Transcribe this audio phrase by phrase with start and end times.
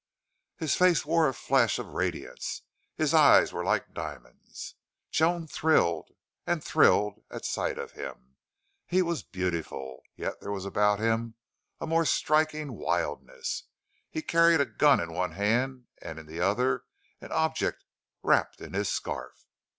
[0.57, 2.63] His face wore a flush of radiance;
[2.95, 4.73] his eyes were like diamonds.
[5.11, 6.09] Joan thrilled
[6.47, 8.33] and thrilled at sight of him.
[8.87, 10.01] He was beautiful.
[10.15, 11.35] Yet there was about him
[11.79, 13.65] a more striking wildness.
[14.09, 16.85] He carried a gun in one hand and in the other
[17.19, 17.85] an object
[18.23, 19.45] wrapped in his scarf.